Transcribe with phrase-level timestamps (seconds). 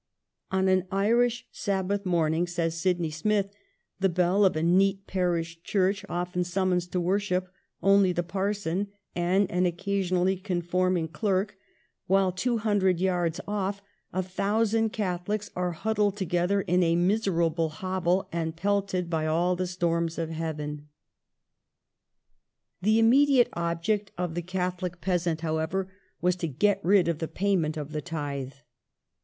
[0.01, 0.03] ^
[0.57, 3.51] On an Irish Sabbath morning," says Sidney Smith,^"
[3.99, 7.49] the bell of a neat Parish Church often summons to woi*ship
[7.83, 11.55] only the parson and an occasionally conforming clerk,
[12.07, 18.55] while 200 yards off, a thousand Catholics are huddled together in a miserable hovel, and
[18.55, 20.87] pelted by all the storms of Heaven."
[22.81, 25.91] The immediate object of the Catholic peasant, however,
[26.21, 28.53] was to get rid of the payment of" Tithe